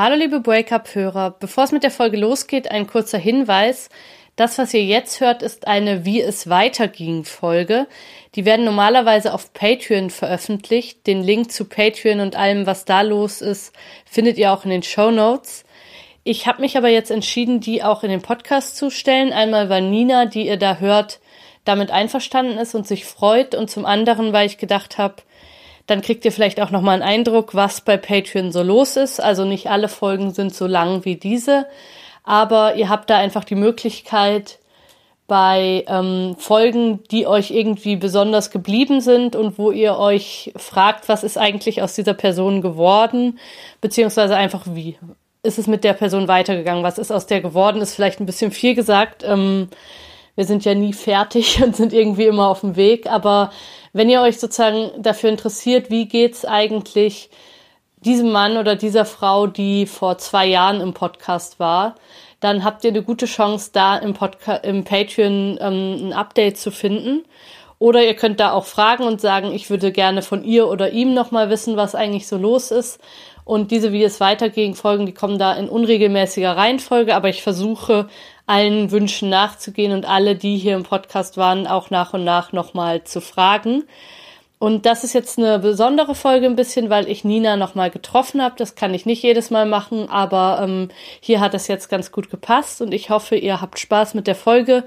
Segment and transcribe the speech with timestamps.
[0.00, 3.88] Hallo liebe Breakup-Hörer, bevor es mit der Folge losgeht, ein kurzer Hinweis.
[4.36, 7.88] Das, was ihr jetzt hört, ist eine Wie es weiterging Folge.
[8.36, 11.04] Die werden normalerweise auf Patreon veröffentlicht.
[11.08, 13.74] Den Link zu Patreon und allem, was da los ist,
[14.04, 15.64] findet ihr auch in den Show Notes.
[16.22, 19.32] Ich habe mich aber jetzt entschieden, die auch in den Podcast zu stellen.
[19.32, 21.18] Einmal, weil Nina, die ihr da hört,
[21.64, 23.56] damit einverstanden ist und sich freut.
[23.56, 25.16] Und zum anderen, weil ich gedacht habe,
[25.88, 29.20] dann kriegt ihr vielleicht auch nochmal einen Eindruck, was bei Patreon so los ist.
[29.20, 31.66] Also nicht alle Folgen sind so lang wie diese,
[32.22, 34.58] aber ihr habt da einfach die Möglichkeit,
[35.28, 41.22] bei ähm, Folgen, die euch irgendwie besonders geblieben sind und wo ihr euch fragt, was
[41.22, 43.38] ist eigentlich aus dieser Person geworden,
[43.82, 44.96] beziehungsweise einfach wie
[45.42, 48.50] ist es mit der Person weitergegangen, was ist aus der geworden, ist vielleicht ein bisschen
[48.50, 49.22] viel gesagt.
[49.22, 49.68] Ähm,
[50.38, 53.50] wir sind ja nie fertig und sind irgendwie immer auf dem Weg, aber
[53.92, 57.28] wenn ihr euch sozusagen dafür interessiert, wie geht's eigentlich
[58.04, 61.96] diesem Mann oder dieser Frau, die vor zwei Jahren im Podcast war,
[62.38, 66.70] dann habt ihr eine gute Chance, da im, Podcast, im Patreon ähm, ein Update zu
[66.70, 67.24] finden.
[67.80, 71.14] Oder ihr könnt da auch fragen und sagen, ich würde gerne von ihr oder ihm
[71.14, 73.00] nochmal wissen, was eigentlich so los ist.
[73.44, 78.08] Und diese, wie es weiterging, Folgen, die kommen da in unregelmäßiger Reihenfolge, aber ich versuche
[78.48, 83.04] allen Wünschen nachzugehen und alle, die hier im Podcast waren, auch nach und nach nochmal
[83.04, 83.84] zu fragen.
[84.58, 88.56] Und das ist jetzt eine besondere Folge ein bisschen, weil ich Nina nochmal getroffen habe.
[88.58, 90.88] Das kann ich nicht jedes Mal machen, aber ähm,
[91.20, 94.34] hier hat es jetzt ganz gut gepasst und ich hoffe, ihr habt Spaß mit der
[94.34, 94.82] Folge.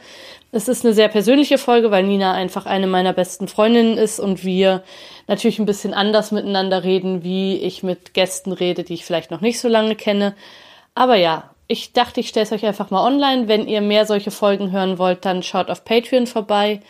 [0.51, 4.43] Es ist eine sehr persönliche Folge, weil Nina einfach eine meiner besten Freundinnen ist und
[4.43, 4.83] wir
[5.27, 9.39] natürlich ein bisschen anders miteinander reden, wie ich mit Gästen rede, die ich vielleicht noch
[9.39, 10.35] nicht so lange kenne.
[10.95, 13.47] Aber ja, ich dachte, ich stelle es euch einfach mal online.
[13.47, 16.81] Wenn ihr mehr solche Folgen hören wollt, dann schaut auf Patreon vorbei.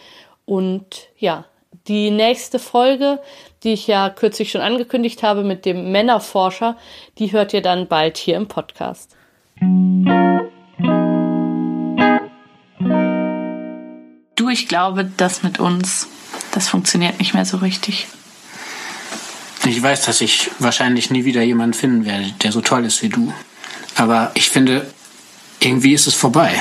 [0.45, 1.45] Und ja,
[1.88, 3.19] die nächste Folge,
[3.63, 6.77] die ich ja kürzlich schon angekündigt habe mit dem Männerforscher,
[7.19, 9.15] die hört ihr dann bald hier im Podcast.
[14.35, 16.07] Du, ich glaube, das mit uns,
[16.53, 18.07] das funktioniert nicht mehr so richtig.
[19.63, 23.09] Ich weiß, dass ich wahrscheinlich nie wieder jemanden finden werde, der so toll ist wie
[23.09, 23.31] du.
[23.96, 24.85] Aber ich finde,
[25.59, 26.52] irgendwie ist es vorbei.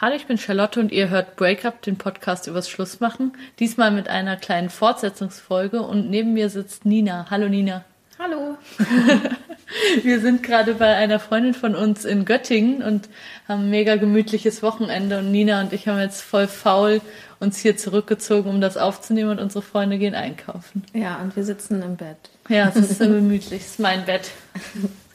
[0.00, 3.32] Hallo, ich bin Charlotte und ihr hört Breakup, den Podcast übers Schlussmachen.
[3.58, 7.26] Diesmal mit einer kleinen Fortsetzungsfolge und neben mir sitzt Nina.
[7.30, 7.84] Hallo Nina.
[8.24, 8.56] Hallo.
[10.02, 13.08] Wir sind gerade bei einer Freundin von uns in Göttingen und
[13.46, 17.02] haben ein mega gemütliches Wochenende und Nina und ich haben jetzt voll faul
[17.38, 20.84] uns hier zurückgezogen, um das aufzunehmen und unsere Freunde gehen einkaufen.
[20.94, 22.16] Ja, und wir sitzen im Bett.
[22.48, 23.60] Ja, es ist so gemütlich.
[23.60, 24.30] Es ist mein Bett.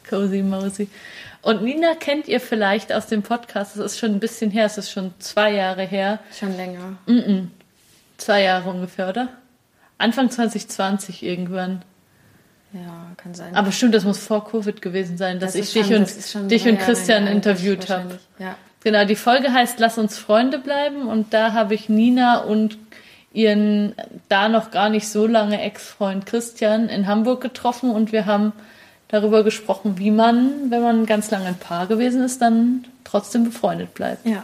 [0.07, 0.87] Cozy Mosey.
[1.41, 3.75] Und Nina kennt ihr vielleicht aus dem Podcast.
[3.75, 4.65] Es ist schon ein bisschen her.
[4.65, 6.19] Es ist schon zwei Jahre her.
[6.37, 6.97] Schon länger.
[7.07, 7.47] Mm -mm.
[8.17, 9.29] Zwei Jahre ungefähr, oder?
[9.97, 11.81] Anfang 2020 irgendwann.
[12.73, 13.55] Ja, kann sein.
[13.55, 16.79] Aber stimmt, das muss vor Covid gewesen sein, dass das ich dich und, dich und
[16.79, 18.19] Christian interviewt habe.
[18.37, 18.55] Ja.
[18.83, 22.77] Genau, die Folge heißt Lass uns Freunde bleiben und da habe ich Nina und
[23.33, 23.93] ihren
[24.27, 28.53] da noch gar nicht so lange Ex-Freund Christian in Hamburg getroffen und wir haben
[29.07, 33.93] darüber gesprochen, wie man, wenn man ganz lange ein Paar gewesen ist, dann trotzdem befreundet
[33.93, 34.25] bleibt.
[34.25, 34.43] Ja.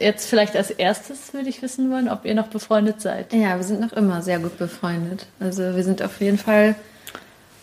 [0.00, 3.32] Jetzt vielleicht als erstes würde ich wissen wollen, ob ihr noch befreundet seid.
[3.32, 5.26] Ja, wir sind noch immer sehr gut befreundet.
[5.38, 6.76] Also wir sind auf jeden Fall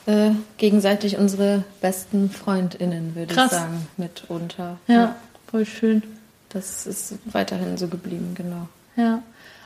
[0.05, 4.77] äh, gegenseitig unsere besten FreundInnen, würde ich sagen, mitunter.
[4.87, 5.15] Ja, ja,
[5.49, 6.03] voll schön.
[6.49, 8.67] Das ist weiterhin so geblieben, genau.
[8.95, 9.21] Ja.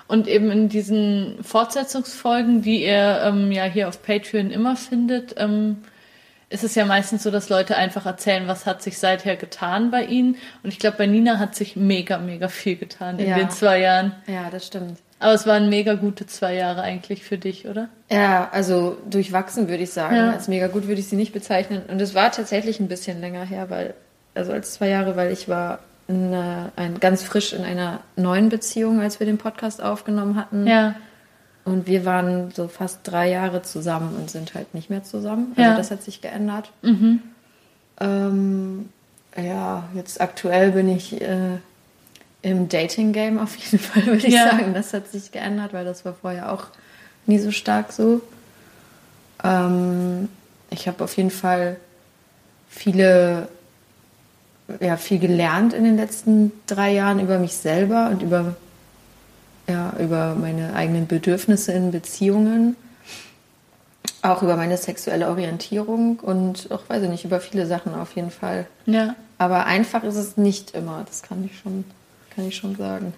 [0.07, 5.77] Und eben in diesen Fortsetzungsfolgen, die ihr ähm, ja hier auf Patreon immer findet, ähm,
[6.53, 10.05] ist es ja meistens so, dass Leute einfach erzählen, was hat sich seither getan bei
[10.05, 10.37] ihnen.
[10.61, 13.37] Und ich glaube, bei Nina hat sich mega, mega viel getan in ja.
[13.37, 14.13] den zwei Jahren.
[14.27, 14.99] Ja, das stimmt.
[15.19, 17.89] Aber es waren mega gute zwei Jahre eigentlich für dich, oder?
[18.11, 20.15] Ja, also durchwachsen würde ich sagen.
[20.15, 20.31] Ja.
[20.31, 21.81] Als mega gut würde ich sie nicht bezeichnen.
[21.87, 23.95] Und es war tatsächlich ein bisschen länger her, weil,
[24.35, 29.01] also als zwei Jahre, weil ich war eine, ein, ganz frisch in einer neuen Beziehung,
[29.01, 30.67] als wir den Podcast aufgenommen hatten.
[30.67, 30.95] Ja.
[31.65, 35.53] Und wir waren so fast drei Jahre zusammen und sind halt nicht mehr zusammen.
[35.55, 35.75] Also Ja.
[35.77, 36.71] das hat sich geändert.
[36.81, 37.21] Mhm.
[38.01, 38.89] Ähm,
[39.37, 41.57] ja, jetzt aktuell bin ich äh,
[42.41, 44.49] im Dating-Game auf jeden Fall, würde ich Ja.
[44.51, 44.73] sagen.
[44.73, 46.65] Das hat sich geändert, weil das war vorher auch
[47.27, 48.21] nie so stark so.
[49.43, 50.27] Ähm,
[50.69, 51.77] ich habe auf jeden Fall
[52.69, 53.47] viele,
[54.79, 58.55] ja, viel gelernt in den letzten drei Jahren über mich selber und über,
[59.67, 62.75] ja, über meine eigenen Bedürfnisse in Beziehungen.
[64.21, 68.31] Auch über meine sexuelle Orientierung und auch, weiß ich nicht, über viele Sachen auf jeden
[68.31, 68.67] Fall.
[68.85, 69.15] Ja.
[69.37, 71.83] Aber einfach ist es nicht immer, das kann ich schon,
[72.33, 73.13] kann ich schon sagen.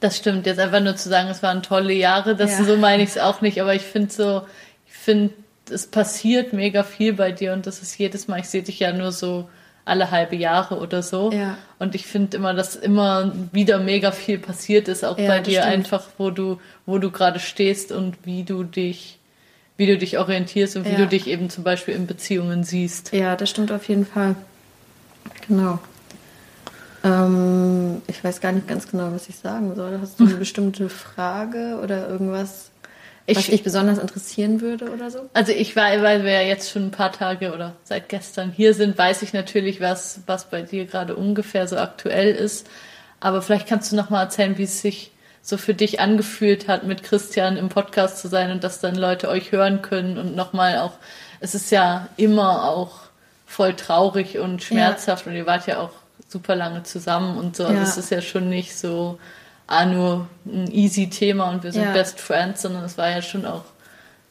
[0.00, 2.64] Das stimmt, jetzt einfach nur zu sagen, es waren tolle Jahre, das Ja.
[2.64, 4.42] so meine ich es auch nicht, aber ich finde so,
[4.86, 5.34] ich finde,
[5.70, 8.92] es passiert mega viel bei dir und das ist jedes Mal, ich sehe dich ja
[8.92, 9.48] nur so
[9.86, 11.32] alle halbe Jahre oder so.
[11.32, 11.56] Ja.
[11.78, 15.60] Und ich finde immer, dass immer wieder mega viel passiert ist, auch Ja, bei dir
[15.62, 15.72] stimmt.
[15.74, 19.18] einfach, wo du, wo du gerade stehst und wie du dich,
[19.78, 20.96] wie du dich orientierst und wie Ja.
[20.98, 23.12] du dich eben zum Beispiel in Beziehungen siehst.
[23.12, 24.34] Ja, das stimmt auf jeden Fall.
[25.48, 25.78] Genau.
[27.04, 29.98] Ähm, ich weiß gar nicht ganz genau, was ich sagen soll.
[30.00, 32.70] Hast du eine bestimmte Frage oder irgendwas,
[33.28, 35.28] was Ich- dich besonders interessieren würde oder so?
[35.34, 38.72] Also ich war, weil wir ja jetzt schon ein paar Tage oder seit gestern hier
[38.74, 42.66] sind, weiß ich natürlich, was, was bei dir gerade ungefähr so aktuell ist.
[43.20, 45.10] Aber vielleicht kannst du noch mal erzählen, wie es sich
[45.42, 49.28] so für dich angefühlt hat, mit Christian im Podcast zu sein und dass dann Leute
[49.28, 50.92] euch hören können und noch mal auch,
[51.40, 52.98] es ist ja immer auch
[53.46, 55.90] voll traurig und schmerzhaft und ihr wart ja auch
[56.28, 57.64] super lange zusammen und so.
[57.64, 57.82] Also Ja.
[57.84, 59.18] es ist ja schon nicht so
[59.66, 61.92] ah, nur ein easy Thema und wir sind Ja.
[61.92, 63.64] Best Friends, sondern es war ja schon auch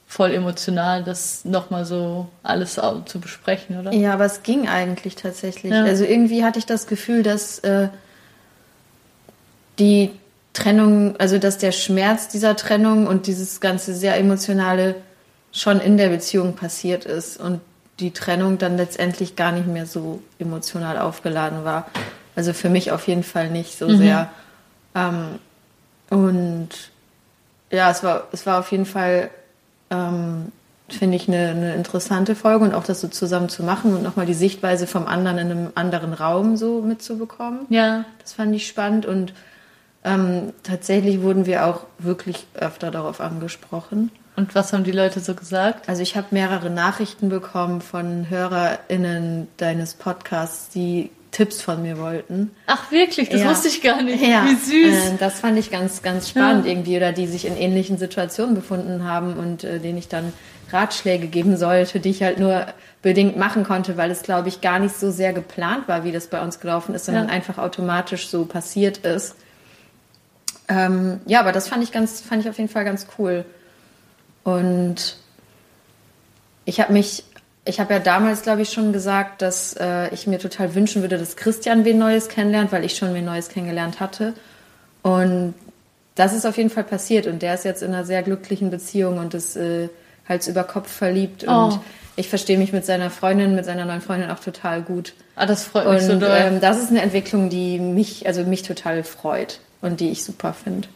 [0.08, 3.92] voll emotional, das nochmal so alles zu besprechen, oder?
[3.92, 5.72] Ja, aber es ging eigentlich tatsächlich.
[5.72, 5.84] Ja.
[5.84, 7.90] Also irgendwie hatte ich das Gefühl, dass äh,
[9.80, 10.12] die
[10.54, 14.96] Trennung, also dass der Schmerz dieser Trennung und dieses ganze sehr emotionale
[15.52, 17.60] schon in der Beziehung passiert ist und
[18.00, 21.88] die Trennung dann letztendlich gar nicht mehr so emotional aufgeladen war.
[22.36, 24.30] Also für mich auf jeden Fall nicht so sehr.
[24.96, 25.40] Ähm,
[26.10, 26.70] und
[27.72, 29.30] ja, es war, es war auf jeden Fall,
[29.90, 30.52] ähm,
[30.88, 34.26] finde ich, eine, eine interessante Folge und auch das so zusammen zu machen und nochmal
[34.26, 37.62] die Sichtweise vom anderen in einem anderen Raum so mitzubekommen.
[37.70, 39.34] Ja, Das fand ich spannend und
[40.04, 44.12] ähm, tatsächlich wurden wir auch wirklich öfter darauf angesprochen.
[44.36, 45.90] und was haben die Leute so gesagt?
[45.90, 52.52] Also ich habe mehrere Nachrichten bekommen von HörerInnen deines Podcasts, die Tipps von mir wollten.
[52.66, 53.50] Ach wirklich, das Ja.
[53.50, 54.26] wusste ich gar nicht.
[54.26, 55.06] Ja, Wie süß.
[55.14, 56.72] Äh, das fand ich ganz, ganz spannend Ja.
[56.72, 56.96] irgendwie.
[56.96, 60.32] Oder die sich in ähnlichen Situationen befunden haben und äh, denen ich dann
[60.72, 62.66] Ratschläge geben sollte, die ich halt nur
[63.02, 66.28] bedingt machen konnte, weil es, glaube ich, gar nicht so sehr geplant war, wie das
[66.28, 69.36] bei uns gelaufen ist, sondern einfach automatisch so passiert ist.
[70.70, 73.44] Ähm, ja, aber das fand ich ganz, fand ich auf jeden Fall ganz cool.
[74.46, 75.18] Und
[76.64, 77.24] ich habe mich,
[77.66, 81.18] ich habe ja damals, glaube ich, schon gesagt, dass äh, ich mir total wünschen würde,
[81.18, 84.34] dass Christian wen Neues kennenlernt, weil ich schon wen Neues kennengelernt hatte.
[85.02, 85.54] Und
[86.16, 87.28] das ist auf jeden Fall passiert.
[87.28, 89.90] Und der ist jetzt in einer sehr glücklichen Beziehung und ist äh,
[90.30, 91.44] Hals über Kopf verliebt.
[91.44, 91.80] Und Oh.
[92.16, 95.14] ich verstehe mich mit seiner Freundin, mit seiner neuen Freundin auch total gut.
[95.36, 96.32] Ah, das freut mich so Und doll.
[96.34, 100.54] ähm, das ist eine Entwicklung, die mich, also mich total freut und die ich super
[100.54, 100.88] finde.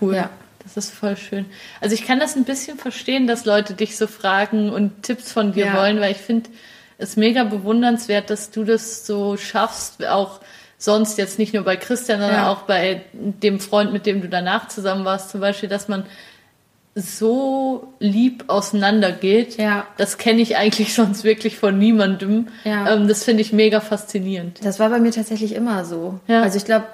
[0.00, 0.14] cool.
[0.16, 0.30] ja.
[0.74, 1.46] Das ist voll schön.
[1.80, 5.52] Also ich kann das ein bisschen verstehen, dass Leute dich so fragen und Tipps von
[5.52, 5.76] dir Ja.
[5.78, 6.50] wollen, weil ich finde
[6.98, 10.40] es mega bewundernswert, dass du das so schaffst, auch
[10.78, 12.50] sonst jetzt nicht nur bei Christian, sondern Ja.
[12.52, 16.04] auch bei dem Freund, mit dem du danach zusammen warst, zum Beispiel, dass man
[16.94, 19.58] so lieb auseinandergeht.
[19.58, 19.86] Ja.
[19.98, 22.48] Das kenne ich eigentlich sonst wirklich von niemandem.
[22.64, 22.94] Ja.
[22.94, 24.60] Ähm, das finde ich mega faszinierend.
[24.64, 26.18] Das war bei mir tatsächlich immer so.
[26.26, 26.42] Ja.
[26.42, 26.86] Also ich glaube,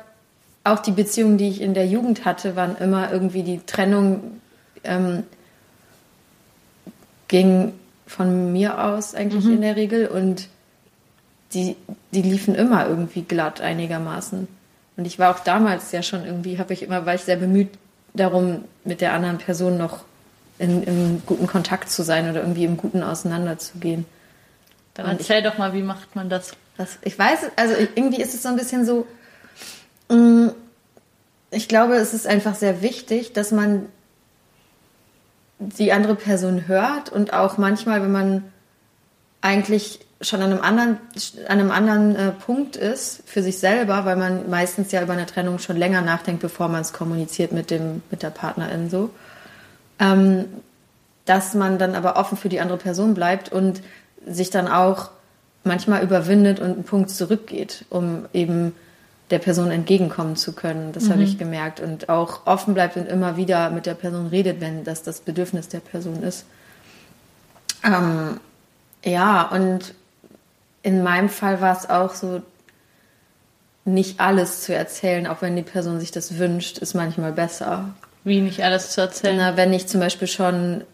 [0.65, 4.41] auch die Beziehungen, die ich in der Jugend hatte, waren immer irgendwie die Trennung
[4.85, 5.25] ähm,
[7.29, 7.73] ging
[8.07, 10.49] von mir aus eigentlich in der Regel und
[11.55, 11.77] die,
[12.13, 14.49] die liefen immer irgendwie glatt einigermaßen.
[14.97, 17.71] Und ich war auch damals ja schon irgendwie, habe ich immer, war ich sehr bemüht
[18.15, 20.05] darum, mit der anderen Person noch
[20.59, 24.05] in, in guten Kontakt zu sein oder irgendwie im Guten auseinanderzugehen.
[24.95, 26.53] Dann Und erzähl doch mal, wie macht man das?
[26.77, 29.07] Das, ich weiß, also irgendwie ist es so ein bisschen so,
[31.51, 33.87] ich glaube, es ist einfach sehr wichtig, dass man
[35.59, 38.45] die andere Person hört und auch manchmal, wenn man
[39.43, 40.99] eigentlich schon an einem anderen,
[41.49, 45.27] an einem anderen äh, Punkt ist für sich selber, weil man meistens ja über eine
[45.27, 49.11] Trennung schon länger nachdenkt, bevor man es kommuniziert mit dem, mit der Partnerin so,
[49.99, 50.47] ähm,
[51.25, 53.83] dass man dann aber offen für die andere Person bleibt und
[54.27, 55.11] sich dann auch
[55.65, 58.75] manchmal überwindet und einen Punkt zurückgeht, um eben
[59.33, 60.93] der Person entgegenkommen zu können.
[60.93, 61.81] Das habe ich gemerkt.
[61.81, 65.69] Und auch offen bleibt und immer wieder mit der Person redet, wenn das das Bedürfnis
[65.69, 66.45] der Person ist.
[67.83, 68.39] Ähm,
[69.03, 69.95] ja, und
[70.83, 72.43] in meinem Fall war es auch so,
[73.85, 77.95] nicht alles zu erzählen, auch wenn die Person sich das wünscht, ist manchmal besser.
[78.25, 79.37] Wie nicht alles zu erzählen.
[79.39, 80.85] Na, wenn ich zum Beispiel schon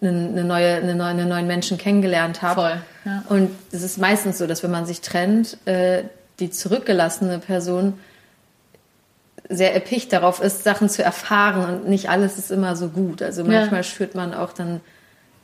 [0.00, 2.54] eine neue, eine neue, einen neuen Menschen kennengelernt habe.
[2.54, 3.24] Voll, ja.
[3.28, 6.04] Und es ist meistens so, dass wenn man sich trennt, äh,
[6.40, 7.94] die zurückgelassene Person
[9.48, 13.20] sehr erpicht darauf ist, Sachen zu erfahren und nicht alles ist immer so gut.
[13.22, 13.82] Also manchmal Ja.
[13.84, 14.80] spürt man auch dann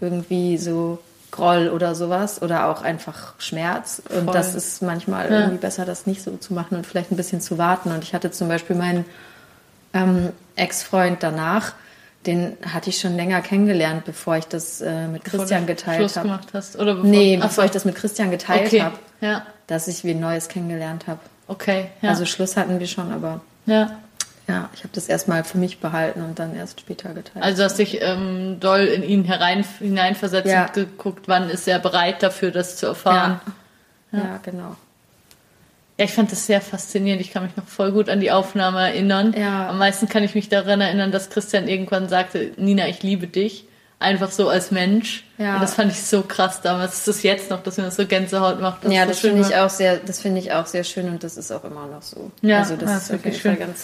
[0.00, 0.98] irgendwie so
[1.30, 4.02] Groll oder sowas oder auch einfach Schmerz.
[4.08, 4.34] Und Voll.
[4.34, 5.38] das ist manchmal Ja.
[5.40, 7.92] irgendwie besser, das nicht so zu machen und vielleicht ein bisschen zu warten.
[7.92, 9.04] Und ich hatte zum Beispiel meinen
[9.92, 11.74] ähm, Ex-Freund danach,
[12.26, 16.28] den hatte ich schon länger kennengelernt, bevor ich das äh, mit Christian geteilt Schluss habe.
[16.28, 18.82] gemacht hast oder bevor, Nee, bevor ich das mit Christian geteilt okay.
[18.82, 21.20] habe, Ja, dass ich wie Neues kennengelernt habe.
[21.48, 21.86] okay.
[22.02, 22.10] Ja.
[22.10, 23.90] Also Schluss hatten wir schon, aber ja.
[24.48, 27.44] ja, ich habe das erstmal für mich behalten und dann erst später geteilt.
[27.44, 30.66] Also hast dich ähm, doll in ihn herein, hineinversetzt Ja.
[30.66, 33.40] und geguckt, wann ist er bereit dafür, das zu erfahren.
[34.12, 34.18] ja.
[34.18, 34.76] ja, genau.
[35.98, 37.20] Ja, ich fand das sehr faszinierend.
[37.20, 39.34] Ich kann mich noch voll gut an die Aufnahme erinnern.
[39.36, 39.68] Ja.
[39.68, 43.66] Am meisten kann ich mich daran erinnern, dass Christian irgendwann sagte, Nina, ich liebe dich.
[44.00, 45.24] Einfach so als Mensch.
[45.36, 45.54] Ja.
[45.56, 47.04] Und das fand ich so krass damals.
[47.04, 48.82] Das ist jetzt noch, dass mir das so Gänsehaut macht.
[48.82, 51.22] dass ja, das so finde ich auch sehr, das finde ich auch sehr schön und
[51.22, 52.30] das ist auch immer noch so.
[52.40, 53.58] Ja, also das ja, ist wirklich schön.
[53.58, 53.82] ganz,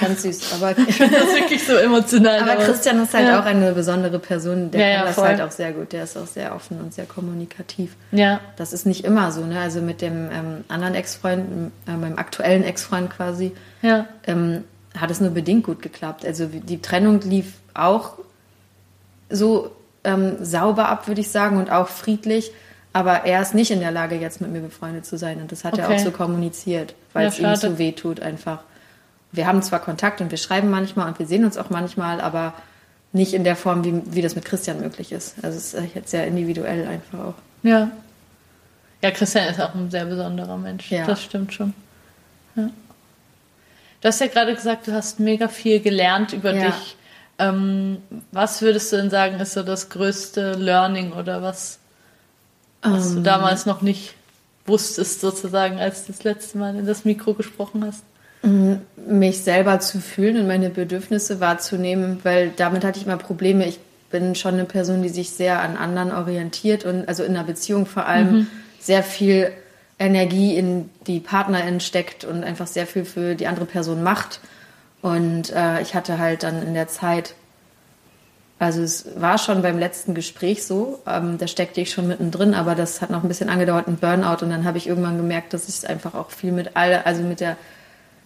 [0.00, 0.54] ganz süß.
[0.54, 0.98] Aber, Das ist
[1.36, 2.40] wirklich so emotional.
[2.40, 3.40] aber Christian ist halt ja.
[3.40, 4.72] auch eine besondere Person.
[4.72, 5.28] Der Ja, kann ja, das voll.
[5.28, 5.92] halt auch sehr gut.
[5.92, 7.94] Der ist auch sehr offen und sehr kommunikativ.
[8.10, 9.60] Ja, Das ist nicht immer so, ne?
[9.60, 13.52] Also mit dem ähm, anderen Ex-Freund, äh, meinem aktuellen Ex-Freund quasi,
[13.82, 14.64] ja, ähm,
[14.98, 16.26] hat es nur bedingt gut geklappt.
[16.26, 18.14] Also die Trennung lief auch
[19.32, 19.70] so
[20.04, 22.50] ähm, sauber ab, würde ich sagen, und auch friedlich.
[22.92, 25.40] Aber er ist nicht in der Lage, jetzt mit mir befreundet zu sein.
[25.40, 25.96] Und das hat er Okay.
[25.96, 28.58] auch so kommuniziert, weil Ja, es ihm so weh tut einfach.
[29.32, 32.52] Wir haben zwar Kontakt und wir schreiben manchmal und wir sehen uns auch manchmal, aber
[33.14, 35.36] nicht in der Form, wie, wie das mit Christian möglich ist.
[35.42, 37.34] Also es ist jetzt sehr individuell einfach auch.
[37.62, 37.90] ja.
[39.04, 40.88] Ja, Christian ist auch ein sehr besonderer Mensch.
[40.92, 41.04] Ja.
[41.06, 41.74] Das stimmt schon.
[42.54, 42.70] Ja.
[44.00, 46.66] Du hast ja gerade gesagt, du hast mega viel gelernt über Ja.
[46.66, 46.96] dich.
[47.38, 47.98] Ähm,
[48.30, 51.78] was würdest du denn sagen, ist so das größte Learning oder was,
[52.82, 53.16] was Ähm.
[53.16, 54.14] du damals noch nicht
[54.66, 58.04] wusstest, sozusagen, als du das letzte Mal in das Mikro gesprochen hast?
[58.96, 63.66] mich selber zu fühlen und meine Bedürfnisse wahrzunehmen, weil damit hatte ich immer Probleme.
[63.66, 63.78] Ich
[64.10, 67.86] bin schon eine Person, die sich sehr an anderen orientiert und also in einer Beziehung
[67.86, 68.48] vor allem
[68.80, 69.52] sehr viel
[69.98, 74.40] Energie in die Partnerin steckt und einfach sehr viel für die andere Person macht.
[75.02, 77.34] Und äh, ich hatte halt dann in der Zeit,
[78.60, 82.76] also es war schon beim letzten Gespräch so, ähm, da steckte ich schon mittendrin, aber
[82.76, 84.44] das hat noch ein bisschen angedauert, ein Burnout.
[84.44, 87.40] Und dann habe ich irgendwann gemerkt, dass ich einfach auch viel mit alle, also mit
[87.40, 87.56] der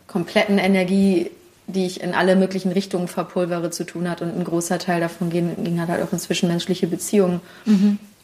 [0.06, 1.30] kompletten Energie,
[1.66, 4.20] die ich in alle möglichen Richtungen verpulvere, zu tun hat.
[4.20, 7.40] Und ein großer Teil davon ging, ging halt auch in zwischenmenschliche Beziehungen.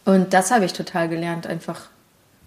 [0.04, 1.86] Und das habe ich total gelernt, einfach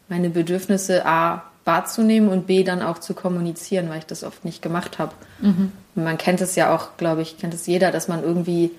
[0.07, 4.62] meine Bedürfnisse A wahrzunehmen und B dann auch zu kommunizieren, weil ich das oft nicht
[4.62, 5.12] gemacht habe.
[5.41, 8.72] Und man kennt es ja auch, glaube ich, kennt es jeder, dass man irgendwie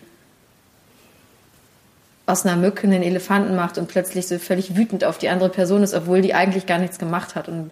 [2.27, 5.83] aus einer Mücke einen Elefanten macht und plötzlich so völlig wütend auf die andere Person
[5.83, 7.49] ist, obwohl die eigentlich gar nichts gemacht hat.
[7.49, 7.71] Und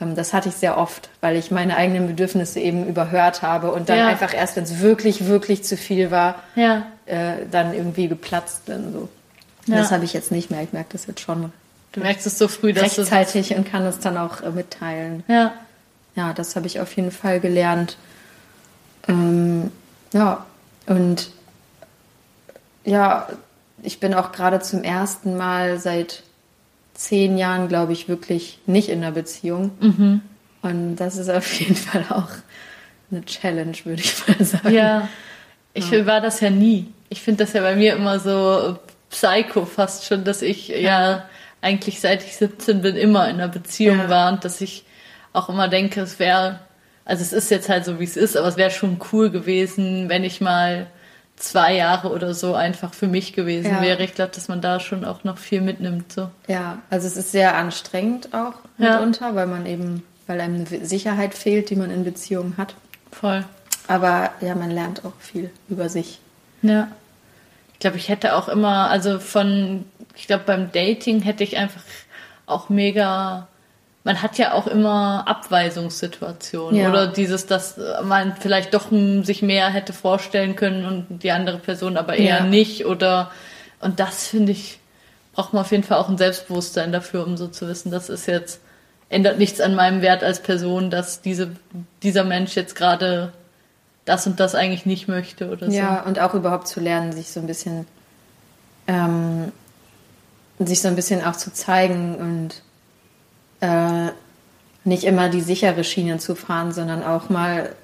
[0.00, 3.88] ähm, das hatte ich sehr oft, weil ich meine eigenen Bedürfnisse eben überhört habe und
[3.88, 4.06] dann Ja.
[4.06, 8.92] einfach erst, wenn es wirklich, wirklich zu viel war, Ja, äh, dann irgendwie geplatzt bin.
[8.92, 9.08] So.
[9.66, 9.78] Ja.
[9.78, 10.62] Das habe ich jetzt nicht mehr.
[10.62, 11.52] Ich merke das jetzt schon
[11.92, 15.24] du merkst es so früh, dass du rechtzeitig und kann es dann auch äh, mitteilen.
[15.28, 15.52] Ja,
[16.14, 17.96] Ja, das habe ich auf jeden Fall gelernt.
[19.08, 19.70] Ähm,
[20.12, 20.44] ja,
[20.86, 21.30] und
[22.84, 23.28] ja,
[23.82, 26.22] ich bin auch gerade zum ersten Mal seit
[26.94, 29.70] zehn Jahren, glaube ich, wirklich nicht in einer Beziehung.
[29.80, 30.20] Mhm.
[30.62, 32.28] Und das ist auf jeden Fall auch
[33.10, 34.72] eine Challenge, würde ich mal sagen.
[34.72, 35.08] Ja,
[35.72, 36.92] ich war das ja nie.
[37.08, 38.78] Ich finde das ja bei mir immer so
[39.10, 41.28] psycho fast schon, dass ich ja,
[41.62, 44.08] eigentlich seit ich 17 bin immer in einer Beziehung Ja.
[44.10, 44.84] war und dass ich
[45.32, 46.60] auch immer denke, es wäre,
[47.04, 50.08] also es ist jetzt halt so, wie es ist, aber es wäre schon cool gewesen,
[50.08, 50.86] wenn ich mal
[51.36, 53.80] zwei Jahre oder so einfach für mich gewesen Ja.
[53.82, 54.02] wäre.
[54.02, 56.12] Ich glaube, dass man da schon auch noch viel mitnimmt.
[56.12, 56.28] So.
[56.48, 58.92] Ja, also es ist sehr anstrengend auch Ja.
[58.96, 62.74] mitunter, weil man eben, weil einem eine Sicherheit fehlt, die man in Beziehungen hat.
[63.10, 63.44] Voll.
[63.88, 66.20] Aber ja, man lernt auch viel über sich.
[66.62, 66.88] Ja.
[67.72, 69.86] Ich glaube, ich hätte auch immer, also von,
[70.20, 71.80] ich glaube, beim Dating hätte ich einfach
[72.46, 73.48] auch mega,
[74.04, 76.88] man hat ja auch immer Abweisungssituationen Ja.
[76.90, 78.88] oder dieses, dass man vielleicht doch
[79.22, 82.44] sich mehr hätte vorstellen können und die andere Person aber eher Ja.
[82.44, 83.30] nicht oder,
[83.80, 84.78] und das finde ich,
[85.32, 88.26] braucht man auf jeden Fall auch ein Selbstbewusstsein dafür, um so zu wissen, das ist
[88.26, 88.60] jetzt,
[89.08, 91.50] ändert nichts an meinem Wert als Person, dass diese,
[92.02, 93.32] dieser Mensch jetzt gerade
[94.04, 95.76] das und das eigentlich nicht möchte oder so.
[95.76, 97.86] Ja, und auch überhaupt zu lernen, sich so ein bisschen,
[98.86, 99.52] ähm,
[100.66, 102.62] sich so ein bisschen auch zu zeigen und
[103.60, 104.12] äh,
[104.84, 107.74] nicht immer die sichere Schiene zu fahren, sondern auch mal,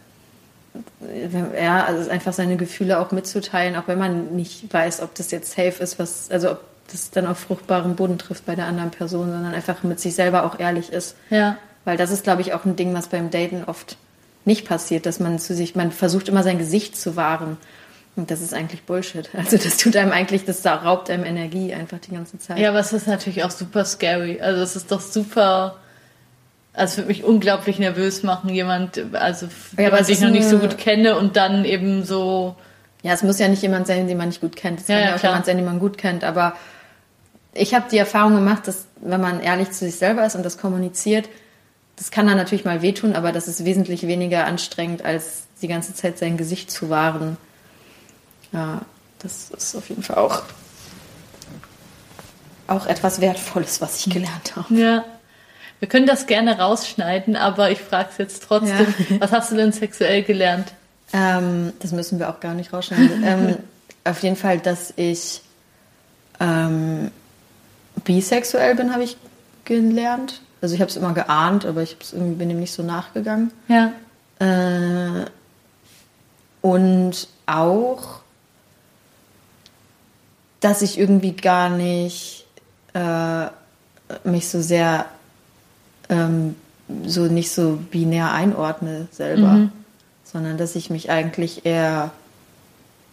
[1.61, 5.53] ja, also einfach seine Gefühle auch mitzuteilen, auch wenn man nicht weiß, ob das jetzt
[5.53, 9.31] safe ist, was, also ob das dann auf fruchtbaren Boden trifft bei der anderen Person,
[9.31, 11.17] sondern einfach mit sich selber auch ehrlich ist.
[11.31, 11.59] Ja.
[11.85, 13.97] Weil das ist, glaube ich, auch ein Ding, was beim Daten oft
[14.45, 17.57] nicht passiert, dass man zu sich, man versucht immer sein Gesicht zu wahren.
[18.17, 19.29] Und das ist eigentlich Bullshit.
[19.35, 22.59] Also das tut einem eigentlich, das raubt einem Energie einfach die ganze Zeit.
[22.59, 24.41] Ja, aber es ist natürlich auch super scary.
[24.41, 25.77] Also es ist doch super.
[26.73, 29.47] Also es würde mich unglaublich nervös machen, jemand, also
[29.77, 32.57] Ja, jemand, den ich noch nicht so gut kenne und dann eben so.
[33.03, 34.81] Ja, es muss ja nicht jemand sein, den man nicht gut kennt.
[34.81, 35.33] Es Ja, kann ja, ja auch klar.
[35.33, 36.25] jemand sein, den man gut kennt.
[36.25, 36.55] Aber
[37.55, 40.59] ich habe die Erfahrung gemacht, dass wenn man ehrlich zu sich selber ist und das
[40.59, 41.29] kommuniziert,
[41.97, 45.95] das kann dann natürlich mal wehtun, aber das ist wesentlich weniger anstrengend, als die ganze
[45.95, 47.37] Zeit sein Gesicht zu wahren.
[48.53, 48.83] Ja,
[49.19, 50.43] das ist auf jeden Fall auch,
[52.67, 54.75] auch etwas Wertvolles, was ich gelernt habe.
[54.75, 55.05] Ja.
[55.79, 58.95] Wir können das gerne rausschneiden, aber ich frage es jetzt trotzdem.
[59.19, 60.73] Was hast du denn sexuell gelernt?
[61.13, 63.23] Ähm, das müssen wir auch gar nicht rausschneiden.
[63.25, 63.57] ähm,
[64.05, 65.43] auf jeden Fall, dass ich
[66.41, 67.11] ähm,
[68.05, 69.17] bisexuell bin, habe ich
[69.65, 70.41] gelernt.
[70.63, 73.53] Also ich habe es immer geahnt, aber ich bin dem nicht so nachgegangen.
[73.69, 73.93] Ja.
[74.39, 75.27] Äh,
[76.63, 78.21] und auch,
[80.67, 82.45] dass ich irgendwie gar nicht
[82.93, 83.47] äh,
[84.25, 85.07] mich so sehr
[86.09, 86.57] ähm,
[87.05, 89.71] so nicht so binär einordne selber,
[90.25, 92.11] sondern dass ich mich eigentlich eher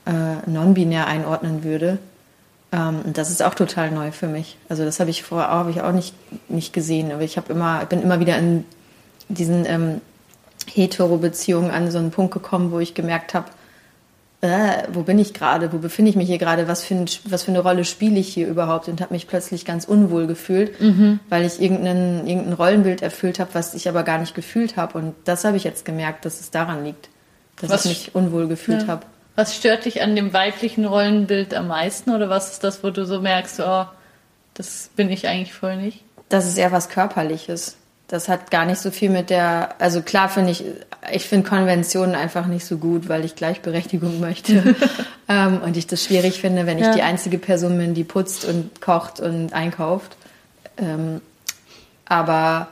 [0.08, 2.00] äh, non-binär einordnen würde.
[2.72, 4.58] Ähm, und das ist auch total neu für mich.
[4.68, 6.16] Also das habe ich vorher auch, ich auch nicht,
[6.50, 8.66] nicht gesehen, aber ich habe immer, bin immer wieder in
[9.30, 10.02] diesen ähm,
[10.74, 13.46] Hetero-Beziehungen an so einen Punkt gekommen, wo ich gemerkt habe,
[14.44, 17.44] äh, wo bin ich gerade, wo befinde ich mich hier gerade, was, für ein, was
[17.44, 20.74] für eine Rolle spiele ich hier überhaupt und habe mich plötzlich ganz unwohl gefühlt,
[21.30, 24.98] weil ich irgendein, irgendein Rollenbild erfüllt habe, was ich aber gar nicht gefühlt habe.
[24.98, 27.08] Und das habe ich jetzt gemerkt, dass es daran liegt,
[27.62, 28.88] dass Was- ich mich unwohl gefühlt Ja.
[28.90, 29.06] habe.
[29.38, 33.06] Was stört dich an dem weiblichen Rollenbild am meisten oder was ist das, wo du
[33.06, 33.86] so merkst, oh,
[34.56, 36.04] das bin ich eigentlich voll nicht?
[36.30, 37.78] Das ist eher was Körperliches.
[38.14, 40.64] Das hat gar nicht so viel mit der, also klar finde ich,
[41.12, 44.76] ich finde Konventionen einfach nicht so gut, weil ich Gleichberechtigung möchte.
[45.28, 46.94] ähm, und ich das schwierig finde, wenn ich Ja.
[46.94, 50.16] die einzige Person bin, die putzt und kocht und einkauft.
[50.78, 51.22] Ähm,
[52.06, 52.68] aber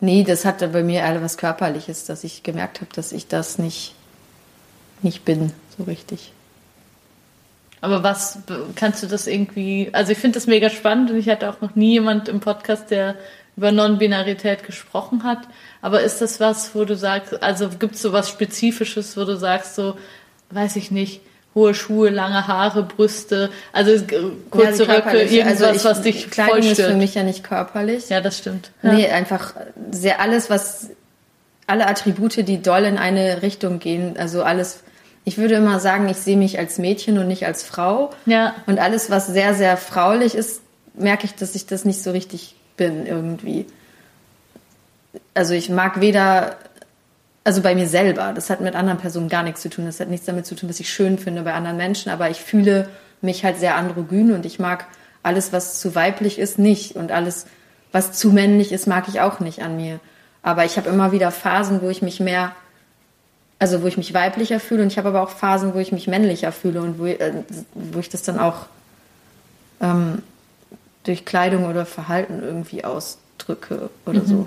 [0.00, 3.58] nee, das hatte bei mir eher was Körperliches, dass ich gemerkt habe, dass ich das
[3.58, 3.94] nicht,
[5.02, 6.32] nicht bin, so richtig.
[7.82, 8.38] Aber was
[8.74, 9.90] kannst du das irgendwie?
[9.92, 12.90] Also ich finde das mega spannend und ich hatte auch noch nie jemand im Podcast,
[12.90, 13.16] der
[13.58, 15.40] über Non-Binarität gesprochen hat.
[15.82, 19.36] Aber ist das was, wo du sagst, also gibt es so was Spezifisches, wo du
[19.36, 19.96] sagst, so,
[20.50, 21.20] weiß ich nicht,
[21.56, 24.04] hohe Schuhe, lange Haare, Brüste, also äh,
[24.50, 25.32] kurze Ja, Röcke, körperlich.
[25.32, 28.08] irgendwas, Also ich- was dich Kleidung voll ist für mich ja nicht körperlich.
[28.10, 28.70] Ja, das stimmt.
[28.84, 28.92] Ja.
[28.92, 29.54] Nee, einfach
[29.90, 30.90] sehr alles, was
[31.66, 34.16] alle Attribute, die doll in eine Richtung gehen.
[34.18, 34.84] Also alles,
[35.24, 38.10] ich würde immer sagen, ich sehe mich als Mädchen und nicht als Frau.
[38.24, 38.54] Ja.
[38.66, 40.62] Und alles, was sehr, sehr fraulich ist,
[40.94, 43.66] merke ich, dass ich das nicht so richtig bin irgendwie.
[45.34, 46.56] Also ich mag weder,
[47.44, 49.84] also bei mir selber, das hat mit anderen Personen gar nichts zu tun.
[49.84, 52.40] Das hat nichts damit zu tun, was ich schön finde bei anderen Menschen, aber ich
[52.40, 52.88] fühle
[53.20, 54.86] mich halt sehr androgyn und ich mag
[55.22, 56.96] alles, was zu weiblich ist, nicht.
[56.96, 57.46] Und alles,
[57.92, 60.00] was zu männlich ist, mag ich auch nicht an mir.
[60.42, 62.52] Aber ich habe immer wieder Phasen, wo ich mich mehr,
[63.58, 66.06] also wo ich mich weiblicher fühle und ich habe aber auch Phasen, wo ich mich
[66.06, 67.32] männlicher fühle und wo, äh,
[67.74, 68.66] wo ich das dann auch
[69.80, 70.22] ähm,
[71.08, 74.46] durch Kleidung oder Verhalten irgendwie ausdrücke oder so.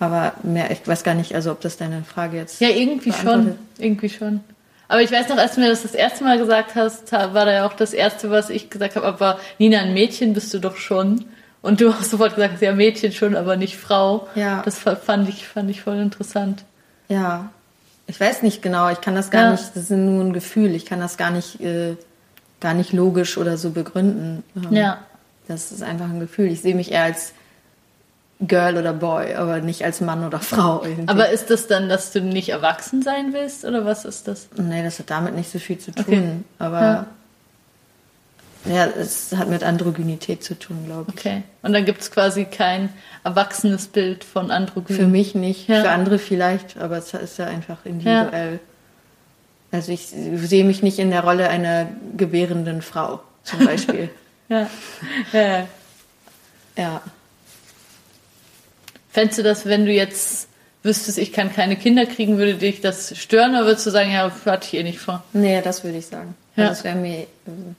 [0.00, 2.60] Aber mehr, ich weiß gar nicht, also ob das deine Frage jetzt.
[2.60, 3.56] Ja, irgendwie schon.
[3.78, 4.40] Irgendwie schon.
[4.86, 7.44] Aber ich weiß noch, als du mir das das erste Mal gesagt hast, ha- war
[7.44, 10.60] da ja auch das erste, was ich gesagt habe, aber Nina, ein Mädchen bist du
[10.60, 11.24] doch schon.
[11.60, 14.28] Und du hast sofort gesagt, ja, Mädchen schon, aber nicht Frau.
[14.36, 14.62] Ja.
[14.64, 16.64] Das fa- fand ich, fand ich voll interessant.
[17.08, 17.50] Ja,
[18.06, 18.88] ich weiß nicht genau.
[18.90, 19.50] Ich kann das gar Ja.
[19.50, 19.64] nicht.
[19.74, 20.74] Das ist nur ein Gefühl.
[20.74, 21.96] Ich kann das gar nicht, äh,
[22.60, 24.44] gar nicht logisch oder so begründen.
[24.56, 24.98] Ähm, Ja.
[25.48, 26.46] Das ist einfach ein Gefühl.
[26.52, 27.32] Ich sehe mich eher als
[28.40, 30.84] Girl oder Boy, aber nicht als Mann oder Frau.
[30.84, 31.08] Irgendwie.
[31.08, 34.48] Aber ist das dann, dass du nicht erwachsen sein willst oder was ist das?
[34.56, 36.04] nee, das hat damit nicht so viel zu tun.
[36.06, 36.30] Okay.
[36.60, 37.06] Aber Ja.
[38.72, 38.86] ja.
[38.86, 41.18] es hat mit Androgynität zu tun, glaube ich.
[41.18, 41.42] Okay.
[41.62, 42.90] Und dann gibt es quasi kein
[43.24, 44.94] erwachsenes Bild von Androgyn.
[44.96, 45.80] Für mich nicht, Ja.
[45.82, 48.60] für andere vielleicht, aber es ist ja einfach individuell.
[49.72, 54.10] Also ich sehe mich nicht in der Rolle einer gebärenden Frau zum Beispiel.
[54.48, 54.70] Ja.
[55.32, 55.68] ja.
[56.76, 57.02] ja.
[59.10, 60.48] Fändest du das, wenn du jetzt
[60.82, 64.30] wüsstest, ich kann keine Kinder kriegen, würde dich das stören oder würdest du sagen, ja,
[64.46, 65.24] hatte ich eh nicht vor?
[65.32, 66.34] Nee, das würde ich sagen.
[66.56, 66.68] Ja.
[66.68, 67.26] Das wäre mir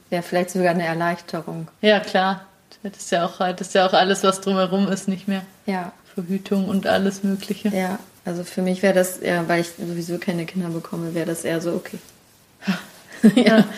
[0.09, 1.67] wäre vielleicht sogar eine Erleichterung.
[1.81, 2.45] Ja, klar.
[2.83, 5.41] Das ist ja auch, das ist ja auch alles, was drumherum ist, nicht mehr.
[5.65, 7.69] Ja, Verhütung und alles Mögliche.
[7.69, 7.99] ja.
[8.25, 11.61] Also für mich wäre das eher, weil ich sowieso keine Kinder bekomme, wäre das eher
[11.61, 11.99] so okay.
[13.35, 13.65] Ja.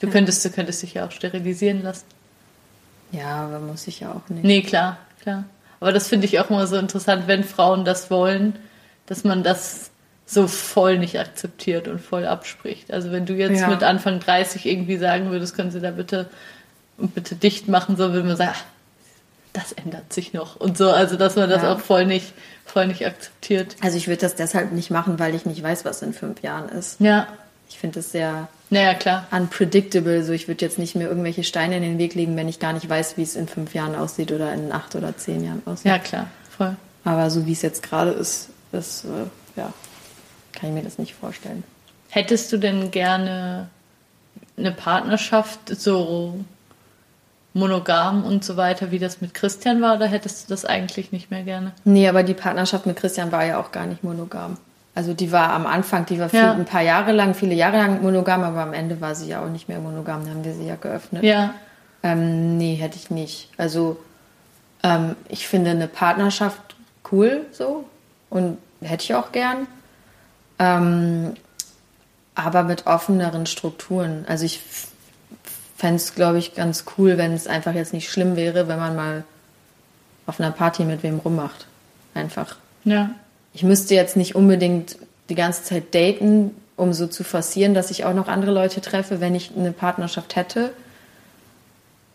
[0.00, 2.04] Du könntest, du könntest dich ja auch sterilisieren lassen.
[3.12, 4.44] Ja, aber muss ich ja auch nicht.
[4.44, 5.44] Nee, klar, klar.
[5.80, 8.58] Aber das finde ich auch immer so interessant, wenn Frauen das wollen,
[9.06, 9.90] dass man das
[10.26, 12.92] so voll nicht akzeptiert und voll abspricht.
[12.92, 13.68] Also wenn du jetzt Ja.
[13.68, 16.28] mit Anfang 30 irgendwie sagen würdest, können sie da bitte,
[16.98, 18.62] bitte dicht machen, so würde man sagen, ach,
[19.54, 20.90] das ändert sich noch und so.
[20.90, 21.72] Also, dass man das Ja.
[21.72, 22.34] auch voll nicht,
[22.66, 23.76] voll nicht akzeptiert.
[23.80, 26.68] Also ich würde das deshalb nicht machen, weil ich nicht weiß, was in fünf Jahren
[26.68, 27.00] ist.
[27.00, 27.26] Ja.
[27.70, 29.26] Ich finde es sehr Naja, klar.
[29.30, 30.22] unpredictable.
[30.24, 32.72] So, ich würde jetzt nicht mehr irgendwelche Steine in den Weg legen, wenn ich gar
[32.72, 35.86] nicht weiß, wie es in fünf Jahren aussieht oder in acht oder zehn Jahren aussieht.
[35.86, 36.28] Ja, klar.
[36.56, 36.76] Voll.
[37.04, 39.72] Aber so wie es jetzt gerade ist, ist äh, ja,
[40.52, 41.64] kann ich mir das nicht vorstellen.
[42.10, 43.68] Hättest du denn gerne
[44.56, 46.44] eine Partnerschaft so
[47.54, 51.30] monogam und so weiter, wie das mit Christian war, oder hättest du das eigentlich nicht
[51.30, 51.72] mehr gerne?
[51.84, 54.58] Nee, aber die Partnerschaft mit Christian war ja auch gar nicht monogam.
[54.98, 56.50] Also die war am Anfang, die war viel, Ja.
[56.54, 59.48] ein paar Jahre lang, viele Jahre lang monogam, aber am Ende war sie ja auch
[59.48, 60.22] nicht mehr monogam.
[60.24, 61.22] Dann haben wir sie ja geöffnet.
[61.22, 61.54] Ja.
[62.02, 63.48] Ähm, nee, hätte ich nicht.
[63.56, 64.00] Also
[64.82, 66.74] ähm, ich finde eine Partnerschaft
[67.12, 67.84] cool so
[68.28, 69.68] und hätte ich auch gern.
[70.58, 71.34] Ähm,
[72.34, 74.24] aber mit offeneren Strukturen.
[74.28, 74.60] Also ich
[75.76, 78.96] fände es, glaube ich, ganz cool, wenn es einfach jetzt nicht schlimm wäre, wenn man
[78.96, 79.22] mal
[80.26, 81.66] auf einer Party mit wem rummacht.
[82.14, 82.56] Einfach.
[82.82, 83.10] Ja.
[83.58, 88.04] Ich müsste jetzt nicht unbedingt die ganze Zeit daten, um so zu forcieren, dass ich
[88.04, 90.70] auch noch andere Leute treffe, wenn ich eine Partnerschaft hätte.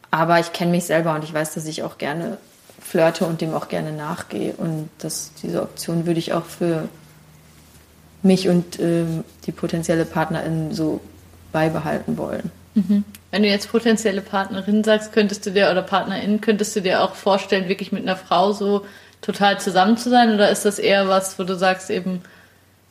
[0.09, 2.37] Aber ich kenne mich selber und ich weiß, dass ich auch gerne
[2.79, 4.53] flirte und dem auch gerne nachgehe.
[4.53, 6.87] Und das, diese Option würde ich auch für
[8.21, 11.01] mich und ähm, die potenzielle Partnerin so
[11.51, 12.51] beibehalten wollen.
[13.31, 17.15] Wenn du jetzt potenzielle Partnerin sagst, könntest du dir oder Partnerin, könntest du dir auch
[17.15, 18.85] vorstellen, wirklich mit einer Frau so
[19.23, 20.31] total zusammen zu sein?
[20.33, 22.21] Oder ist das eher was, wo du sagst eben,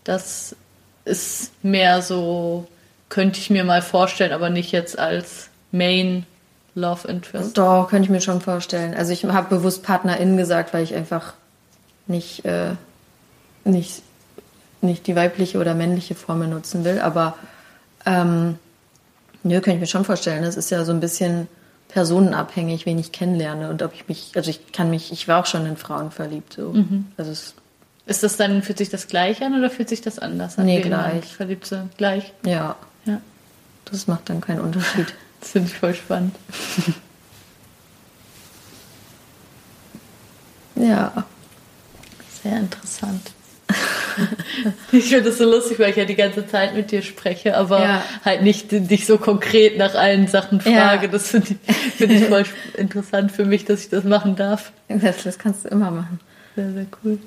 [0.02, 0.56] das
[1.04, 2.66] ist mehr so,
[3.08, 6.26] könnte ich mir mal vorstellen, aber nicht jetzt als Main
[6.74, 7.56] Love Interest?
[7.56, 8.94] Doch, könnte ich mir schon vorstellen.
[8.94, 11.34] Also ich habe bewusst PartnerInnen gesagt, weil ich einfach
[12.06, 12.72] nicht, äh,
[13.64, 14.02] nicht,
[14.80, 16.98] nicht die weibliche oder männliche Formel nutzen will.
[17.00, 17.36] Aber
[18.06, 18.58] ähm,
[19.42, 20.42] nö, kann ich mir schon vorstellen.
[20.42, 21.46] Das ist ja so ein bisschen
[21.92, 25.46] personenabhängig, wen ich kennenlerne und ob ich mich, also ich kann mich, ich war auch
[25.46, 26.54] schon in Frauen verliebt.
[26.54, 26.74] So.
[27.16, 27.54] Also es,
[28.06, 30.64] Ist das dann, fühlt sich das gleich an oder fühlt sich das anders an?
[30.66, 31.36] Nee, gleich.
[31.36, 31.96] Verliebt sind?
[31.98, 32.32] Gleich.
[32.44, 33.20] ja, Ja.
[33.84, 35.06] das macht dann keinen Unterschied.
[35.40, 36.36] Das finde ich voll spannend.
[40.76, 41.12] Ja.
[42.42, 43.32] Sehr interessant.
[44.92, 47.80] ich finde das so lustig, weil ich ja die ganze Zeit mit dir spreche, aber
[47.82, 48.04] Ja.
[48.24, 50.88] halt nicht dich so konkret nach allen Sachen Ja.
[50.88, 51.08] frage.
[51.08, 52.44] Das finde ich, finde ich voll
[52.76, 54.72] interessant für mich, dass ich das machen darf.
[54.88, 56.20] Das, das kannst du immer machen.
[56.56, 57.18] Sehr, sehr cool.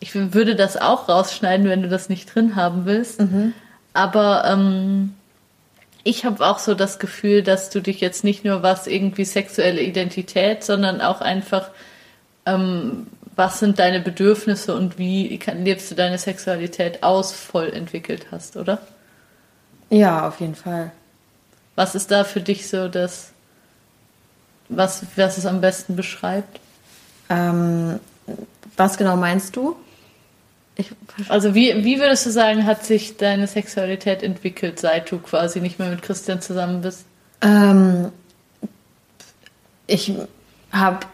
[0.00, 3.20] Ich würde das auch rausschneiden, wenn du das nicht drin haben willst.
[3.92, 5.14] Aber ähm,
[6.06, 9.82] ich habe auch so das Gefühl, dass du dich jetzt nicht nur was irgendwie sexuelle
[9.82, 11.70] Identität, sondern auch einfach,
[12.46, 18.26] ähm, was sind deine Bedürfnisse und wie kann, lebst du deine Sexualität aus, voll entwickelt
[18.30, 18.78] hast, oder?
[19.90, 20.92] Ja, auf jeden Fall.
[21.74, 23.32] Was ist da für dich so das,
[24.68, 26.60] was, was es am besten beschreibt?
[27.28, 27.98] Ähm,
[28.76, 29.76] was genau meinst du?
[30.76, 30.92] Ich,
[31.28, 35.78] Also wie, wie würdest du sagen, hat sich deine Sexualität entwickelt, seit du quasi nicht
[35.78, 37.04] mehr mit Christian zusammen bist?
[37.42, 38.12] ähm,
[39.86, 40.12] ich
[40.72, 41.06] habe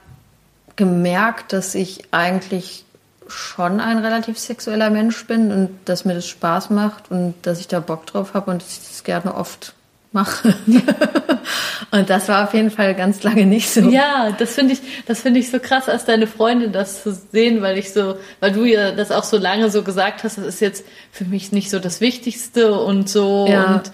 [0.76, 2.84] gemerkt, dass ich eigentlich
[3.28, 7.68] schon ein relativ sexueller Mensch bin und dass mir das Spaß macht und dass ich
[7.68, 9.74] da Bock drauf habe und dass ich das gerne oft
[10.12, 10.54] mache.
[11.90, 13.80] und das war auf jeden Fall ganz lange nicht so.
[13.90, 17.62] Ja, das finde ich, das finde ich so krass, als deine Freundin das zu sehen,
[17.62, 20.60] weil ich so, weil du ja das auch so lange so gesagt hast, das ist
[20.60, 23.74] jetzt für mich nicht so das Wichtigste und so Ja.
[23.76, 23.92] und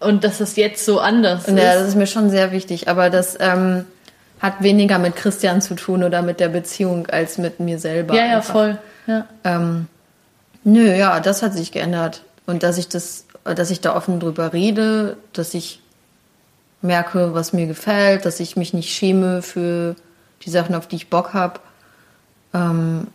[0.00, 1.88] und dass das jetzt so anders Ja, das ist.
[1.88, 3.84] ist mir schon sehr wichtig, aber das ähm,
[4.40, 8.14] hat weniger mit Christian zu tun oder mit der Beziehung als mit mir selber.
[8.14, 8.52] Ja, ja, einfach.
[8.52, 8.78] voll.
[9.06, 9.26] Ja.
[9.44, 9.88] Ähm,
[10.64, 12.22] nö, ja, das hat sich geändert.
[12.46, 15.80] Und dass ich das, dass ich da offen drüber rede, dass ich
[16.82, 19.96] merke, was mir gefällt, dass ich mich nicht schäme für
[20.44, 21.60] die Sachen, auf die ich Bock habe,
[22.54, 23.08] ähm,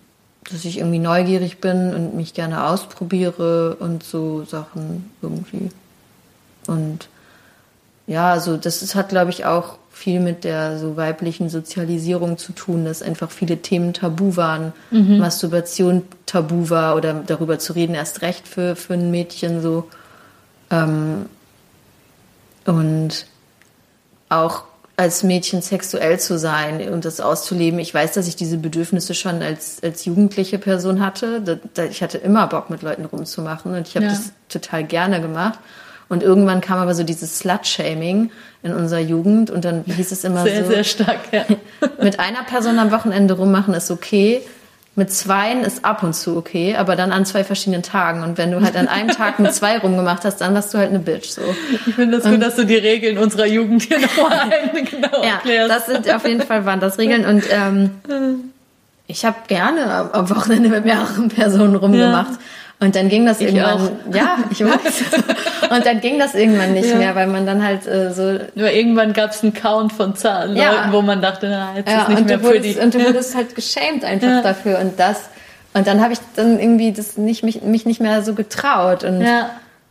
[0.51, 5.69] dass ich irgendwie neugierig bin und mich gerne ausprobiere und so Sachen irgendwie.
[6.67, 7.09] Und
[8.07, 12.51] ja, also das ist, hat, glaube ich, auch viel mit der so weiblichen Sozialisierung zu
[12.51, 14.73] tun, dass einfach viele Themen tabu waren.
[15.19, 19.87] Masturbation tabu war oder darüber zu reden erst recht für, für ein Mädchen so.
[20.83, 21.25] Ähm,
[22.65, 23.25] und
[24.29, 24.63] auch
[24.97, 27.79] als Mädchen sexuell zu sein und das auszuleben.
[27.79, 31.41] Ich weiß, dass ich diese Bedürfnisse schon als, als jugendliche Person hatte.
[31.41, 34.11] Da, da, ich hatte immer Bock, mit Leuten rumzumachen und ich habe Ja.
[34.13, 35.59] das total gerne gemacht.
[36.07, 38.31] Und irgendwann kam aber so dieses Slut-Shaming
[38.63, 41.45] in unserer Jugend und dann hieß es immer Sehr, so, sehr stark, ja.
[42.01, 44.41] mit einer Person am Wochenende rummachen ist okay,
[44.97, 48.23] mit zweien ist ab und zu okay, aber dann an zwei verschiedenen Tagen.
[48.23, 50.89] Und wenn du halt an einem Tag mit zwei rumgemacht hast, dann warst du halt
[50.89, 51.29] eine Bitch.
[51.31, 51.41] So.
[51.85, 54.49] Ich finde das gut, dass du die Regeln unserer Jugend hier nochmal
[54.89, 55.69] genau ja, erklärst.
[55.69, 57.25] das sind auf jeden Fall waren das Regeln.
[57.25, 57.91] Und ähm,
[59.07, 62.31] ich habe gerne am- am Wochenende mit mehreren Personen rumgemacht.
[62.79, 65.03] Und dann ging das Ich irgendwann, ja, ich weiß.
[65.71, 66.95] Und dann ging das irgendwann nicht Ja.
[66.97, 70.55] mehr, weil man dann halt äh, so Nur irgendwann gab es einen Count von Zahlen,
[70.57, 70.71] Ja.
[70.71, 72.79] Leuten, wo man dachte, na, jetzt Ja, ist nicht und mehr du, für wurdest, die.
[72.83, 75.21] und du wurdest halt geschämt einfach dafür und das.
[75.73, 79.03] Und dann habe ich dann irgendwie das nicht, mich, mich nicht mehr so getraut.
[79.05, 79.25] Und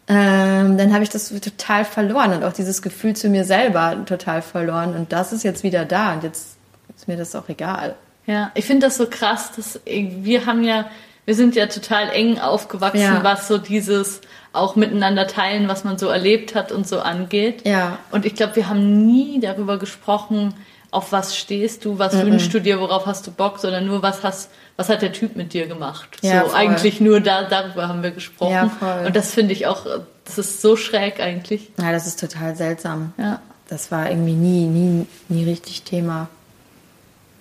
[0.07, 4.43] ähm, dann habe ich das total verloren und auch dieses Gefühl zu mir selber total
[4.43, 4.95] verloren.
[4.95, 6.57] Und das ist jetzt wieder da und jetzt
[6.95, 7.95] ist mir das auch egal.
[8.27, 10.87] Ja, ich finde das so krass, dass wir haben ja,
[11.27, 13.25] wir sind ja total eng aufgewachsen, Ja.
[13.25, 14.21] was so dieses
[14.53, 17.67] auch miteinander teilen, was man so erlebt hat und so angeht.
[17.67, 17.99] Ja.
[18.13, 20.55] Und ich glaube, wir haben nie darüber gesprochen,
[20.93, 24.23] auf was stehst du, was wünschst du dir, worauf hast du Bock, sondern nur was
[24.23, 26.09] hast, was hat der Typ mit dir gemacht.
[26.23, 26.57] Ja, so voll.
[26.57, 28.53] eigentlich nur da, darüber haben wir gesprochen.
[28.53, 29.07] Ja, voll.
[29.07, 29.87] Und das finde ich auch,
[30.25, 31.69] das ist so schräg eigentlich.
[31.81, 33.13] Ja, das ist total seltsam.
[33.19, 33.41] Ja.
[33.69, 36.29] Das war irgendwie nie, nie, nie richtig Thema.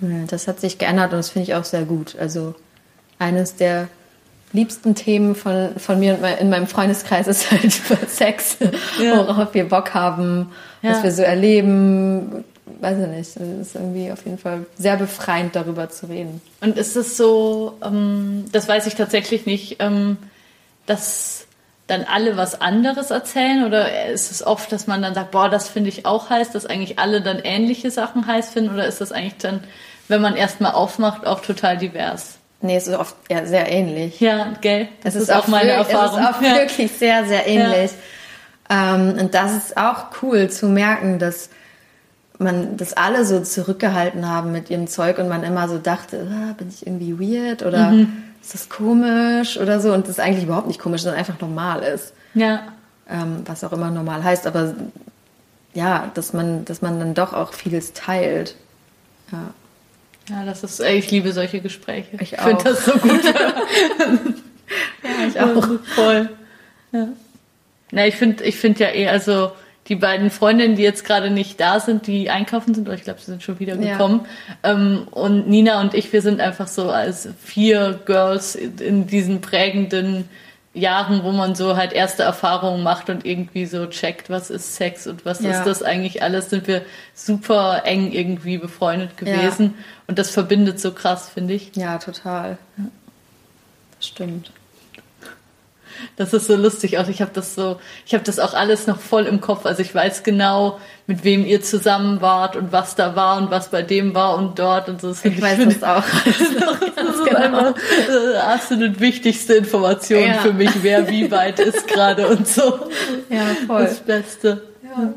[0.02, 2.16] Ja, Das hat sich geändert und das finde ich auch sehr gut.
[2.20, 2.56] Also
[3.24, 3.88] eines der
[4.52, 8.58] liebsten Themen von, von mir und mein, in meinem Freundeskreis ist halt über Sex,
[9.02, 9.18] Ja.
[9.28, 10.52] worauf wir Bock haben,
[10.84, 11.04] was Ja.
[11.04, 12.44] wir so erleben.
[12.80, 13.20] Weiß ich nicht.
[13.20, 16.42] Es ist irgendwie auf jeden Fall sehr befreiend, darüber zu reden.
[16.62, 20.18] Und ist es so, ähm, das weiß ich tatsächlich nicht, ähm,
[20.86, 21.46] dass
[21.88, 25.68] dann alle was anderes erzählen oder ist es oft, dass man dann sagt, boah, das
[25.68, 29.12] finde ich auch heiß, dass eigentlich alle dann ähnliche Sachen heiß finden oder ist das
[29.12, 29.62] eigentlich dann,
[30.08, 32.36] wenn man erstmal aufmacht, auch total divers?
[32.64, 34.20] Nee, es ist oft ja, sehr ähnlich.
[34.20, 34.88] Ja, gell?
[35.04, 36.20] Das Es ist, auch meine Erfahrung.
[36.20, 36.56] Es ist auch ja.
[36.56, 37.92] wirklich sehr, sehr ähnlich.
[38.70, 41.50] Ähm, und das ist auch cool zu merken, dass
[42.40, 46.54] man das alle so zurückgehalten haben mit ihrem Zeug und man immer so dachte, ah,
[46.54, 48.24] bin ich irgendwie weird oder Mhm.
[48.42, 52.14] ist das komisch oder so und das eigentlich überhaupt nicht komisch, sondern einfach normal ist.
[52.34, 52.62] ja.
[53.10, 54.74] Ähm, was auch immer normal heißt, aber
[55.74, 58.56] ja, dass man, dass man dann doch auch vieles teilt.
[59.34, 59.40] Ja.
[60.30, 62.18] Ja, das ist, ich liebe solche Gespräche.
[62.20, 62.64] Ich finde auch.
[62.64, 63.24] das so gut.
[65.04, 65.68] ja, ich auch.
[65.96, 66.30] Voll.
[66.92, 67.08] Ja.
[67.92, 69.52] Na, ich finde ich find ja eh, also
[69.90, 73.20] die beiden Freundinnen, die jetzt gerade nicht da sind, die einkaufen sind, oder ich glaube,
[73.20, 73.92] sie sind schon wieder Ja.
[73.92, 74.26] gekommen.
[74.64, 79.42] Ähm, und Nina und ich, wir sind einfach so als vier Girls in, in diesen
[79.42, 80.30] prägenden
[80.74, 85.06] Jahren, wo man so halt erste Erfahrungen macht und irgendwie so checkt, was ist Sex
[85.06, 85.52] und was Ja.
[85.52, 86.82] ist das eigentlich alles, sind wir
[87.14, 89.76] super eng irgendwie befreundet gewesen.
[90.08, 91.76] Und das verbindet so krass, finde ich.
[91.76, 92.58] Ja, total.
[93.98, 94.52] Das stimmt.
[96.16, 97.08] Das ist so lustig auch.
[97.08, 99.66] Ich habe das so, ich habe das auch alles noch voll im Kopf.
[99.66, 103.70] Also ich weiß genau, mit wem ihr zusammen wart und was da war und was
[103.70, 105.10] bei dem war und dort und so.
[105.10, 106.04] Das find Ich weiß das auch.
[106.26, 107.74] das ist einfach
[108.10, 110.34] äh, absolut wichtigste Information Ja.
[110.36, 112.80] für mich, wer wie weit ist gerade und so.
[113.30, 113.84] Ja, voll.
[113.84, 114.62] Das Beste.
[114.84, 115.14] Ja,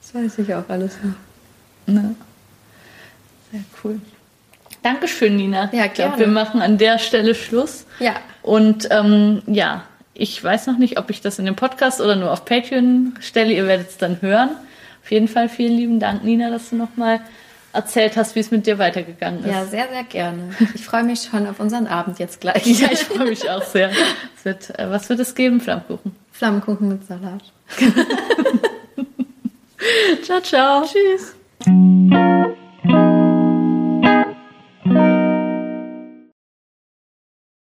[0.00, 1.94] das weiß ich auch alles noch.
[1.94, 2.02] Ja.
[3.52, 4.00] Sehr cool.
[4.82, 5.70] Dankeschön, Nina.
[5.72, 6.26] Ja, Ich glaube, gerne.
[6.26, 7.86] wir machen an der Stelle Schluss.
[8.00, 8.14] Ja.
[8.42, 12.32] Und ähm, ja, ich weiß noch nicht, ob ich das in dem Podcast oder nur
[12.32, 13.52] auf Patreon stelle.
[13.52, 14.50] Ihr werdet es dann hören.
[15.02, 17.20] Auf jeden Fall vielen lieben Dank, Nina, dass du nochmal
[17.74, 19.50] erzählt hast, wie es mit dir weitergegangen ist.
[19.50, 20.54] Ja, sehr, sehr gerne.
[20.74, 22.64] Ich freue mich schon auf unseren Abend jetzt gleich.
[22.64, 23.90] Ja, ich freue mich auch sehr.
[24.44, 25.60] Wird, äh, was wird es geben?
[25.60, 26.14] Flammkuchen.
[26.32, 27.42] Flammkuchen mit Salat.
[30.22, 30.86] Ciao, ciao.
[30.86, 31.34] Tschüss.